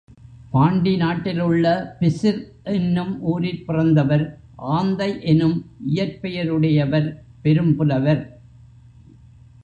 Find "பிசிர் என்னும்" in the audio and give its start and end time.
1.99-3.21